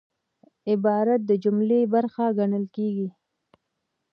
عبارت 0.69 1.21
د 1.29 1.31
جملې 1.43 1.81
برخه 1.93 2.25
ګڼل 2.37 2.65
کېږي. 2.75 3.07